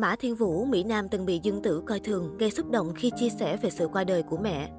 Mã 0.00 0.16
Thiên 0.16 0.34
Vũ, 0.34 0.64
Mỹ 0.64 0.84
Nam 0.84 1.08
từng 1.08 1.26
bị 1.26 1.40
Dương 1.42 1.62
Tử 1.62 1.82
coi 1.86 2.00
thường, 2.00 2.36
gây 2.38 2.50
xúc 2.50 2.70
động 2.70 2.92
khi 2.96 3.10
chia 3.16 3.28
sẻ 3.28 3.56
về 3.56 3.70
sự 3.70 3.88
qua 3.92 4.04
đời 4.04 4.22
của 4.22 4.36
mẹ. 4.36 4.70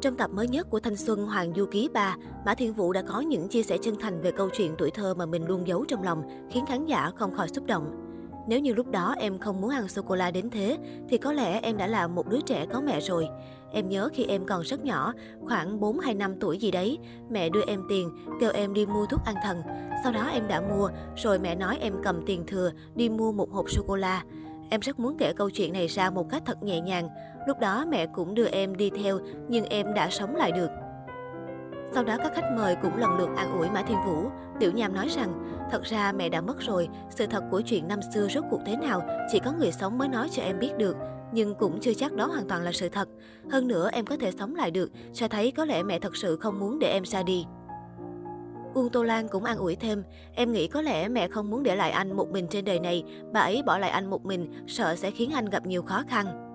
Trong 0.00 0.16
tập 0.16 0.30
mới 0.30 0.48
nhất 0.48 0.70
của 0.70 0.80
Thanh 0.80 0.96
Xuân 0.96 1.26
Hoàng 1.26 1.52
Du 1.56 1.66
Ký 1.66 1.88
3, 1.94 2.16
Mã 2.46 2.54
Thiên 2.54 2.72
Vũ 2.72 2.92
đã 2.92 3.02
có 3.02 3.20
những 3.20 3.48
chia 3.48 3.62
sẻ 3.62 3.78
chân 3.82 3.94
thành 4.00 4.20
về 4.20 4.32
câu 4.32 4.48
chuyện 4.52 4.74
tuổi 4.78 4.90
thơ 4.90 5.14
mà 5.14 5.26
mình 5.26 5.46
luôn 5.46 5.66
giấu 5.66 5.84
trong 5.84 6.02
lòng, 6.02 6.22
khiến 6.50 6.64
khán 6.68 6.86
giả 6.86 7.10
không 7.16 7.34
khỏi 7.34 7.48
xúc 7.48 7.66
động. 7.66 8.11
Nếu 8.46 8.60
như 8.60 8.74
lúc 8.74 8.90
đó 8.90 9.14
em 9.18 9.38
không 9.38 9.60
muốn 9.60 9.70
ăn 9.70 9.88
sô-cô-la 9.88 10.30
đến 10.30 10.50
thế, 10.50 10.78
thì 11.08 11.18
có 11.18 11.32
lẽ 11.32 11.60
em 11.62 11.76
đã 11.76 11.86
là 11.86 12.06
một 12.06 12.28
đứa 12.28 12.40
trẻ 12.40 12.66
có 12.66 12.80
mẹ 12.80 13.00
rồi. 13.00 13.28
Em 13.72 13.88
nhớ 13.88 14.08
khi 14.12 14.24
em 14.24 14.46
còn 14.46 14.62
rất 14.62 14.84
nhỏ, 14.84 15.12
khoảng 15.40 15.80
4 15.80 15.98
hay 15.98 16.14
5 16.14 16.34
tuổi 16.40 16.58
gì 16.58 16.70
đấy, 16.70 16.98
mẹ 17.30 17.48
đưa 17.48 17.62
em 17.66 17.82
tiền, 17.88 18.10
kêu 18.40 18.50
em 18.54 18.74
đi 18.74 18.86
mua 18.86 19.06
thuốc 19.06 19.20
an 19.24 19.34
thần. 19.42 19.62
Sau 20.02 20.12
đó 20.12 20.28
em 20.32 20.48
đã 20.48 20.60
mua, 20.60 20.88
rồi 21.16 21.38
mẹ 21.38 21.54
nói 21.54 21.78
em 21.80 21.94
cầm 22.02 22.22
tiền 22.26 22.44
thừa, 22.46 22.70
đi 22.94 23.08
mua 23.08 23.32
một 23.32 23.50
hộp 23.50 23.70
sô-cô-la. 23.70 24.22
Em 24.70 24.80
rất 24.80 25.00
muốn 25.00 25.16
kể 25.18 25.32
câu 25.36 25.50
chuyện 25.50 25.72
này 25.72 25.86
ra 25.86 26.10
một 26.10 26.30
cách 26.30 26.42
thật 26.46 26.62
nhẹ 26.62 26.80
nhàng. 26.80 27.08
Lúc 27.46 27.60
đó 27.60 27.84
mẹ 27.88 28.06
cũng 28.06 28.34
đưa 28.34 28.46
em 28.46 28.76
đi 28.76 28.90
theo, 29.02 29.18
nhưng 29.48 29.64
em 29.64 29.94
đã 29.94 30.10
sống 30.10 30.36
lại 30.36 30.52
được. 30.52 30.68
Sau 31.94 32.04
đó 32.04 32.16
các 32.18 32.32
khách 32.34 32.52
mời 32.56 32.76
cũng 32.82 32.96
lần 32.96 33.16
lượt 33.18 33.28
an 33.36 33.58
ủi 33.58 33.70
Mã 33.70 33.82
Thiên 33.82 33.98
Vũ. 34.06 34.30
Tiểu 34.60 34.72
Nham 34.72 34.94
nói 34.94 35.08
rằng, 35.08 35.32
thật 35.70 35.82
ra 35.82 36.12
mẹ 36.12 36.28
đã 36.28 36.40
mất 36.40 36.60
rồi, 36.60 36.88
sự 37.10 37.26
thật 37.26 37.44
của 37.50 37.60
chuyện 37.60 37.88
năm 37.88 38.00
xưa 38.14 38.28
rốt 38.28 38.44
cuộc 38.50 38.60
thế 38.66 38.76
nào, 38.76 39.02
chỉ 39.32 39.38
có 39.38 39.52
người 39.52 39.72
sống 39.72 39.98
mới 39.98 40.08
nói 40.08 40.28
cho 40.32 40.42
em 40.42 40.58
biết 40.58 40.72
được. 40.78 40.96
Nhưng 41.32 41.54
cũng 41.54 41.80
chưa 41.80 41.94
chắc 41.94 42.12
đó 42.12 42.26
hoàn 42.26 42.48
toàn 42.48 42.62
là 42.62 42.72
sự 42.72 42.88
thật. 42.88 43.08
Hơn 43.50 43.68
nữa 43.68 43.90
em 43.92 44.06
có 44.06 44.16
thể 44.16 44.30
sống 44.32 44.54
lại 44.54 44.70
được, 44.70 44.90
cho 45.12 45.28
thấy 45.28 45.52
có 45.52 45.64
lẽ 45.64 45.82
mẹ 45.82 45.98
thật 45.98 46.16
sự 46.16 46.36
không 46.36 46.58
muốn 46.58 46.78
để 46.78 46.92
em 46.92 47.04
ra 47.04 47.22
đi. 47.22 47.44
Uông 48.74 48.88
Tô 48.88 49.02
Lan 49.02 49.28
cũng 49.28 49.44
an 49.44 49.58
ủi 49.58 49.76
thêm, 49.76 50.02
em 50.34 50.52
nghĩ 50.52 50.68
có 50.68 50.82
lẽ 50.82 51.08
mẹ 51.08 51.28
không 51.28 51.50
muốn 51.50 51.62
để 51.62 51.76
lại 51.76 51.90
anh 51.90 52.16
một 52.16 52.30
mình 52.30 52.46
trên 52.50 52.64
đời 52.64 52.80
này, 52.80 53.04
bà 53.32 53.40
ấy 53.40 53.62
bỏ 53.66 53.78
lại 53.78 53.90
anh 53.90 54.10
một 54.10 54.24
mình, 54.24 54.64
sợ 54.66 54.94
sẽ 54.96 55.10
khiến 55.10 55.30
anh 55.34 55.44
gặp 55.44 55.66
nhiều 55.66 55.82
khó 55.82 56.02
khăn. 56.08 56.48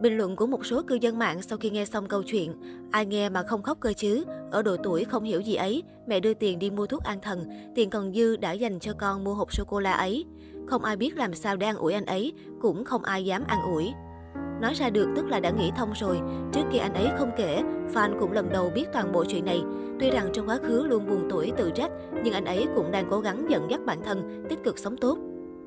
Bình 0.00 0.16
luận 0.16 0.36
của 0.36 0.46
một 0.46 0.66
số 0.66 0.82
cư 0.82 0.94
dân 0.94 1.18
mạng 1.18 1.42
sau 1.42 1.58
khi 1.58 1.70
nghe 1.70 1.84
xong 1.84 2.08
câu 2.08 2.22
chuyện, 2.22 2.54
ai 2.90 3.06
nghe 3.06 3.28
mà 3.28 3.42
không 3.42 3.62
khóc 3.62 3.78
cơ 3.80 3.92
chứ, 3.92 4.24
ở 4.52 4.62
độ 4.62 4.76
tuổi 4.82 5.04
không 5.04 5.24
hiểu 5.24 5.40
gì 5.40 5.54
ấy, 5.54 5.82
mẹ 6.06 6.20
đưa 6.20 6.34
tiền 6.34 6.58
đi 6.58 6.70
mua 6.70 6.86
thuốc 6.86 7.02
an 7.02 7.20
thần, 7.20 7.44
tiền 7.74 7.90
còn 7.90 8.12
dư 8.12 8.36
đã 8.36 8.52
dành 8.52 8.80
cho 8.80 8.92
con 8.98 9.24
mua 9.24 9.34
hộp 9.34 9.52
sô-cô-la 9.52 9.92
ấy. 9.92 10.24
Không 10.66 10.84
ai 10.84 10.96
biết 10.96 11.16
làm 11.16 11.34
sao 11.34 11.56
để 11.56 11.66
an 11.66 11.76
ủi 11.76 11.92
anh 11.92 12.06
ấy, 12.06 12.32
cũng 12.60 12.84
không 12.84 13.02
ai 13.02 13.24
dám 13.24 13.44
an 13.46 13.62
ủi. 13.62 13.92
Nói 14.60 14.74
ra 14.74 14.90
được 14.90 15.08
tức 15.16 15.26
là 15.26 15.40
đã 15.40 15.50
nghĩ 15.50 15.70
thông 15.76 15.92
rồi. 15.92 16.20
Trước 16.52 16.62
kia 16.72 16.78
anh 16.78 16.94
ấy 16.94 17.08
không 17.18 17.30
kể, 17.36 17.62
fan 17.94 18.18
cũng 18.18 18.32
lần 18.32 18.48
đầu 18.52 18.70
biết 18.74 18.84
toàn 18.92 19.12
bộ 19.12 19.24
chuyện 19.24 19.44
này. 19.44 19.62
Tuy 20.00 20.10
rằng 20.10 20.30
trong 20.32 20.48
quá 20.48 20.58
khứ 20.62 20.86
luôn 20.86 21.06
buồn 21.06 21.26
tuổi 21.30 21.52
tự 21.56 21.70
trách, 21.70 21.90
nhưng 22.24 22.34
anh 22.34 22.44
ấy 22.44 22.66
cũng 22.76 22.90
đang 22.90 23.06
cố 23.10 23.20
gắng 23.20 23.46
dẫn 23.50 23.70
dắt 23.70 23.80
bản 23.86 23.98
thân, 24.04 24.44
tích 24.48 24.58
cực 24.64 24.78
sống 24.78 24.96
tốt. 24.96 25.18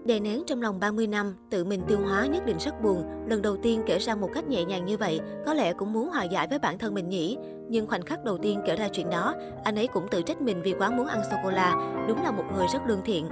Đè 0.05 0.19
nén 0.19 0.43
trong 0.47 0.61
lòng 0.61 0.79
30 0.79 1.07
năm, 1.07 1.35
tự 1.49 1.63
mình 1.63 1.81
tiêu 1.87 1.97
hóa 2.03 2.25
nhất 2.25 2.45
định 2.45 2.57
rất 2.59 2.81
buồn. 2.83 3.03
Lần 3.27 3.41
đầu 3.41 3.57
tiên 3.57 3.81
kể 3.85 3.97
ra 3.97 4.15
một 4.15 4.29
cách 4.33 4.47
nhẹ 4.47 4.63
nhàng 4.63 4.85
như 4.85 4.97
vậy, 4.97 5.19
có 5.45 5.53
lẽ 5.53 5.73
cũng 5.73 5.93
muốn 5.93 6.09
hòa 6.09 6.23
giải 6.23 6.47
với 6.47 6.59
bản 6.59 6.77
thân 6.77 6.93
mình 6.93 7.09
nhỉ. 7.09 7.37
Nhưng 7.69 7.87
khoảnh 7.87 8.01
khắc 8.01 8.23
đầu 8.23 8.37
tiên 8.37 8.61
kể 8.65 8.75
ra 8.75 8.87
chuyện 8.87 9.09
đó, 9.09 9.33
anh 9.63 9.75
ấy 9.75 9.87
cũng 9.87 10.07
tự 10.11 10.21
trách 10.21 10.41
mình 10.41 10.61
vì 10.61 10.73
quá 10.73 10.89
muốn 10.89 11.07
ăn 11.07 11.21
sô-cô-la. 11.31 11.75
Đúng 12.07 12.23
là 12.23 12.31
một 12.31 12.43
người 12.55 12.65
rất 12.73 12.79
lương 12.87 13.01
thiện. 13.05 13.27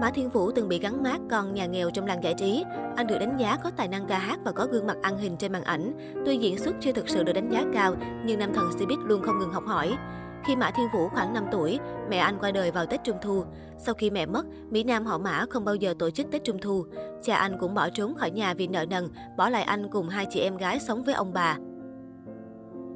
Mã 0.00 0.10
Thiên 0.10 0.30
Vũ 0.30 0.50
từng 0.52 0.68
bị 0.68 0.78
gắn 0.78 1.02
mát 1.02 1.20
con 1.30 1.54
nhà 1.54 1.66
nghèo 1.66 1.90
trong 1.90 2.06
làng 2.06 2.22
giải 2.22 2.34
trí. 2.34 2.64
Anh 2.96 3.06
được 3.06 3.18
đánh 3.18 3.36
giá 3.38 3.56
có 3.64 3.70
tài 3.76 3.88
năng 3.88 4.06
ca 4.06 4.18
hát 4.18 4.40
và 4.44 4.52
có 4.52 4.66
gương 4.66 4.86
mặt 4.86 4.96
ăn 5.02 5.18
hình 5.18 5.36
trên 5.36 5.52
màn 5.52 5.64
ảnh. 5.64 5.92
Tuy 6.26 6.36
diễn 6.36 6.58
xuất 6.58 6.74
chưa 6.80 6.92
thực 6.92 7.08
sự 7.08 7.22
được 7.22 7.32
đánh 7.32 7.50
giá 7.50 7.64
cao, 7.74 7.94
nhưng 8.24 8.38
nam 8.38 8.52
thần 8.54 8.70
Cbiz 8.70 9.06
luôn 9.06 9.22
không 9.22 9.38
ngừng 9.38 9.52
học 9.52 9.64
hỏi. 9.66 9.96
Khi 10.44 10.56
Mã 10.56 10.70
Thiên 10.70 10.88
Vũ 10.94 11.08
khoảng 11.08 11.34
5 11.34 11.44
tuổi, 11.52 11.78
mẹ 12.10 12.16
anh 12.16 12.38
qua 12.40 12.50
đời 12.50 12.70
vào 12.70 12.86
Tết 12.86 13.04
Trung 13.04 13.16
Thu. 13.22 13.44
Sau 13.78 13.94
khi 13.94 14.10
mẹ 14.10 14.26
mất, 14.26 14.46
Mỹ 14.70 14.84
Nam 14.84 15.06
họ 15.06 15.18
Mã 15.18 15.44
không 15.50 15.64
bao 15.64 15.74
giờ 15.74 15.94
tổ 15.98 16.10
chức 16.10 16.30
Tết 16.30 16.44
Trung 16.44 16.58
Thu. 16.58 16.84
Cha 17.22 17.36
anh 17.36 17.58
cũng 17.58 17.74
bỏ 17.74 17.88
trốn 17.90 18.14
khỏi 18.14 18.30
nhà 18.30 18.54
vì 18.54 18.66
nợ 18.66 18.84
nần, 18.90 19.08
bỏ 19.36 19.48
lại 19.48 19.62
anh 19.62 19.88
cùng 19.90 20.08
hai 20.08 20.26
chị 20.30 20.40
em 20.40 20.56
gái 20.56 20.80
sống 20.80 21.02
với 21.02 21.14
ông 21.14 21.32
bà. 21.32 21.56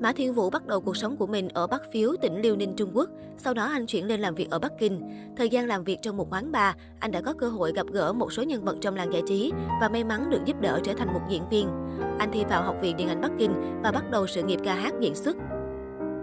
Mã 0.01 0.13
Thiên 0.13 0.35
Vũ 0.35 0.51
bắt 0.51 0.67
đầu 0.67 0.81
cuộc 0.81 0.97
sống 0.97 1.17
của 1.17 1.27
mình 1.27 1.49
ở 1.49 1.67
Bắc 1.67 1.83
Phiếu, 1.93 2.13
tỉnh 2.23 2.41
Liêu 2.41 2.57
Ninh, 2.57 2.75
Trung 2.77 2.91
Quốc. 2.95 3.11
Sau 3.39 3.55
đó 3.55 3.65
anh 3.65 3.87
chuyển 3.87 4.07
lên 4.07 4.21
làm 4.21 4.35
việc 4.35 4.51
ở 4.51 4.59
Bắc 4.59 4.73
Kinh. 4.79 5.01
Thời 5.37 5.49
gian 5.49 5.67
làm 5.67 5.85
việc 5.85 5.99
trong 6.03 6.17
một 6.17 6.33
quán 6.33 6.53
bar, 6.53 6.75
anh 7.01 7.11
đã 7.11 7.21
có 7.21 7.33
cơ 7.33 7.49
hội 7.49 7.73
gặp 7.73 7.87
gỡ 7.93 8.13
một 8.13 8.33
số 8.33 8.43
nhân 8.43 8.65
vật 8.65 8.77
trong 8.81 8.97
làng 8.97 9.13
giải 9.13 9.23
trí 9.27 9.53
và 9.81 9.89
may 9.89 10.05
mắn 10.05 10.31
được 10.31 10.41
giúp 10.45 10.61
đỡ 10.61 10.81
trở 10.85 10.93
thành 10.95 11.15
một 11.15 11.21
diễn 11.29 11.49
viên. 11.49 11.69
Anh 12.19 12.31
thi 12.33 12.45
vào 12.45 12.63
Học 12.63 12.77
viện 12.81 12.97
Điện 12.97 13.09
ảnh 13.09 13.21
Bắc 13.21 13.31
Kinh 13.39 13.81
và 13.83 13.93
bắt 13.93 14.11
đầu 14.11 14.27
sự 14.27 14.43
nghiệp 14.43 14.61
ca 14.65 14.75
hát 14.75 14.95
diễn 15.01 15.15
xuất. 15.15 15.37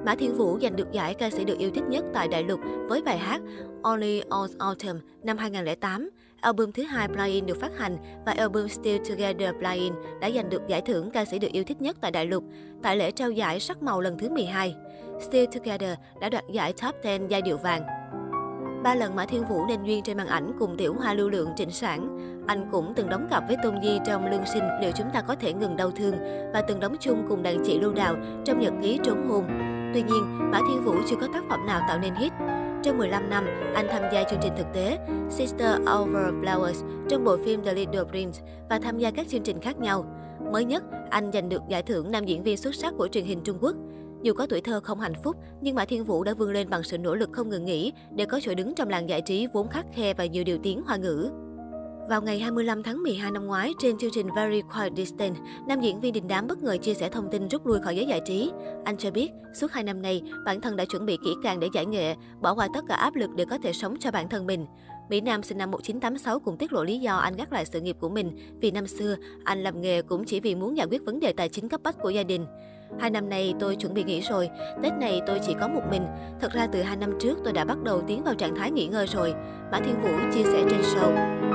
Mã 0.05 0.15
Thiên 0.15 0.35
Vũ 0.35 0.59
giành 0.61 0.75
được 0.75 0.91
giải 0.91 1.13
ca 1.13 1.29
sĩ 1.29 1.43
được 1.43 1.57
yêu 1.57 1.71
thích 1.75 1.83
nhất 1.89 2.05
tại 2.13 2.27
đại 2.27 2.43
lục 2.43 2.59
với 2.87 3.01
bài 3.01 3.17
hát 3.17 3.41
Only 3.83 4.21
on 4.29 4.49
Autumn 4.59 4.99
năm 5.23 5.37
2008. 5.37 6.09
Album 6.41 6.71
thứ 6.71 6.83
hai 6.83 7.07
Blind 7.07 7.47
được 7.47 7.61
phát 7.61 7.77
hành 7.77 7.97
và 8.25 8.31
album 8.31 8.67
Still 8.67 9.03
Together 9.09 9.55
Blind 9.59 9.95
đã 10.21 10.31
giành 10.31 10.49
được 10.49 10.61
giải 10.67 10.81
thưởng 10.81 11.11
ca 11.11 11.25
sĩ 11.25 11.39
được 11.39 11.51
yêu 11.51 11.63
thích 11.63 11.81
nhất 11.81 11.97
tại 12.01 12.11
đại 12.11 12.25
lục 12.25 12.43
tại 12.83 12.97
lễ 12.97 13.11
trao 13.11 13.31
giải 13.31 13.59
sắc 13.59 13.83
màu 13.83 14.01
lần 14.01 14.17
thứ 14.17 14.29
12. 14.29 14.75
Still 15.19 15.45
Together 15.45 15.97
đã 16.21 16.29
đoạt 16.29 16.43
giải 16.51 16.73
Top 16.73 16.95
10 17.03 17.19
giai 17.29 17.41
điệu 17.41 17.57
vàng. 17.57 17.83
Ba 18.83 18.95
lần 18.95 19.15
Mã 19.15 19.25
Thiên 19.25 19.45
Vũ 19.45 19.65
nên 19.67 19.83
duyên 19.83 20.03
trên 20.03 20.17
màn 20.17 20.27
ảnh 20.27 20.51
cùng 20.59 20.77
tiểu 20.77 20.93
hoa 20.93 21.13
lưu 21.13 21.29
lượng 21.29 21.49
trịnh 21.55 21.71
sản. 21.71 22.17
Anh 22.47 22.69
cũng 22.71 22.93
từng 22.95 23.09
đóng 23.09 23.27
cặp 23.29 23.43
với 23.47 23.57
Tôn 23.63 23.75
Di 23.83 23.99
trong 24.05 24.31
Lương 24.31 24.45
Sinh 24.45 24.63
Liệu 24.81 24.91
Chúng 24.91 25.07
Ta 25.13 25.21
Có 25.21 25.35
Thể 25.35 25.53
Ngừng 25.53 25.75
Đau 25.75 25.91
Thương 25.91 26.15
và 26.53 26.61
từng 26.67 26.79
đóng 26.79 26.95
chung 26.99 27.25
cùng 27.29 27.43
đàn 27.43 27.63
chị 27.65 27.79
Lưu 27.79 27.93
Đào 27.93 28.15
trong 28.45 28.59
Nhật 28.59 28.73
ký 28.81 28.99
Trốn 29.03 29.27
Hôn. 29.27 29.43
Tuy 29.93 30.01
nhiên, 30.01 30.51
Mã 30.51 30.59
Thiên 30.67 30.83
Vũ 30.83 30.95
chưa 31.09 31.15
có 31.15 31.27
tác 31.33 31.43
phẩm 31.49 31.65
nào 31.65 31.81
tạo 31.87 31.99
nên 31.99 32.15
hit. 32.15 32.31
Trong 32.83 32.97
15 32.97 33.29
năm, 33.29 33.45
anh 33.75 33.87
tham 33.91 34.01
gia 34.13 34.23
chương 34.23 34.39
trình 34.43 34.53
thực 34.57 34.67
tế 34.73 34.97
Sister 35.29 35.77
Over 35.79 36.33
Flowers 36.41 37.07
trong 37.09 37.23
bộ 37.23 37.37
phim 37.45 37.63
The 37.63 37.73
Little 37.73 38.03
Prince 38.03 38.39
và 38.69 38.79
tham 38.79 38.97
gia 38.97 39.11
các 39.11 39.27
chương 39.27 39.43
trình 39.43 39.59
khác 39.61 39.79
nhau. 39.79 40.05
Mới 40.51 40.65
nhất, 40.65 40.83
anh 41.09 41.31
giành 41.33 41.49
được 41.49 41.61
giải 41.69 41.83
thưởng 41.83 42.11
nam 42.11 42.25
diễn 42.25 42.43
viên 42.43 42.57
xuất 42.57 42.75
sắc 42.75 42.93
của 42.97 43.07
truyền 43.07 43.25
hình 43.25 43.41
Trung 43.43 43.57
Quốc. 43.61 43.75
Dù 44.21 44.33
có 44.33 44.45
tuổi 44.49 44.61
thơ 44.61 44.79
không 44.83 44.99
hạnh 44.99 45.21
phúc, 45.23 45.35
nhưng 45.61 45.75
Mã 45.75 45.85
Thiên 45.85 46.03
Vũ 46.03 46.23
đã 46.23 46.33
vươn 46.33 46.51
lên 46.51 46.69
bằng 46.69 46.83
sự 46.83 46.97
nỗ 46.97 47.15
lực 47.15 47.29
không 47.31 47.49
ngừng 47.49 47.65
nghỉ 47.65 47.93
để 48.15 48.25
có 48.25 48.39
chỗ 48.43 48.53
đứng 48.55 48.75
trong 48.75 48.89
làng 48.89 49.09
giải 49.09 49.21
trí 49.21 49.47
vốn 49.53 49.67
khắc 49.67 49.85
khe 49.93 50.13
và 50.13 50.25
nhiều 50.25 50.43
điều 50.43 50.57
tiếng 50.63 50.81
hoa 50.81 50.97
ngữ. 50.97 51.29
Vào 52.09 52.21
ngày 52.21 52.39
25 52.39 52.83
tháng 52.83 53.03
12 53.03 53.31
năm 53.31 53.45
ngoái, 53.45 53.73
trên 53.79 53.97
chương 53.97 54.11
trình 54.13 54.27
Very 54.35 54.61
Quiet 54.61 54.93
Distance, 54.95 55.39
nam 55.67 55.81
diễn 55.81 56.01
viên 56.01 56.13
đình 56.13 56.27
đám 56.27 56.47
bất 56.47 56.63
ngờ 56.63 56.77
chia 56.77 56.93
sẻ 56.93 57.09
thông 57.09 57.29
tin 57.31 57.47
rút 57.47 57.67
lui 57.67 57.79
khỏi 57.81 57.95
giới 57.95 58.05
giải 58.05 58.21
trí. 58.25 58.51
Anh 58.85 58.97
cho 58.97 59.11
biết, 59.11 59.31
suốt 59.53 59.71
hai 59.71 59.83
năm 59.83 60.01
nay, 60.01 60.21
bản 60.45 60.61
thân 60.61 60.75
đã 60.75 60.85
chuẩn 60.85 61.05
bị 61.05 61.17
kỹ 61.23 61.35
càng 61.43 61.59
để 61.59 61.67
giải 61.73 61.85
nghệ, 61.85 62.15
bỏ 62.41 62.53
qua 62.53 62.67
tất 62.73 62.85
cả 62.87 62.95
áp 62.95 63.15
lực 63.15 63.29
để 63.35 63.45
có 63.45 63.57
thể 63.63 63.73
sống 63.73 63.95
cho 63.99 64.11
bản 64.11 64.29
thân 64.29 64.47
mình. 64.47 64.65
Mỹ 65.09 65.21
Nam 65.21 65.43
sinh 65.43 65.57
năm 65.57 65.71
1986 65.71 66.39
cũng 66.39 66.57
tiết 66.57 66.73
lộ 66.73 66.83
lý 66.83 66.99
do 66.99 67.17
anh 67.17 67.35
gác 67.35 67.53
lại 67.53 67.65
sự 67.65 67.81
nghiệp 67.81 67.97
của 67.99 68.09
mình 68.09 68.37
vì 68.61 68.71
năm 68.71 68.87
xưa 68.87 69.15
anh 69.43 69.63
làm 69.63 69.81
nghề 69.81 70.01
cũng 70.01 70.25
chỉ 70.25 70.39
vì 70.39 70.55
muốn 70.55 70.77
giải 70.77 70.87
quyết 70.87 71.05
vấn 71.05 71.19
đề 71.19 71.33
tài 71.33 71.49
chính 71.49 71.69
cấp 71.69 71.81
bách 71.83 71.95
của 72.01 72.09
gia 72.09 72.23
đình. 72.23 72.45
Hai 72.99 73.09
năm 73.09 73.29
nay 73.29 73.53
tôi 73.59 73.75
chuẩn 73.75 73.93
bị 73.93 74.03
nghỉ 74.03 74.21
rồi, 74.21 74.49
Tết 74.83 74.93
này 74.93 75.21
tôi 75.27 75.39
chỉ 75.47 75.53
có 75.59 75.67
một 75.67 75.81
mình. 75.91 76.03
Thật 76.41 76.51
ra 76.53 76.67
từ 76.67 76.81
hai 76.81 76.97
năm 76.97 77.11
trước 77.19 77.37
tôi 77.43 77.53
đã 77.53 77.65
bắt 77.65 77.83
đầu 77.83 78.01
tiến 78.07 78.23
vào 78.23 78.35
trạng 78.35 78.55
thái 78.55 78.71
nghỉ 78.71 78.87
ngơi 78.87 79.07
rồi. 79.07 79.33
Mã 79.71 79.79
Thiên 79.79 80.01
Vũ 80.01 80.09
chia 80.33 80.43
sẻ 80.43 80.63
trên 80.69 80.81
show. 80.81 81.52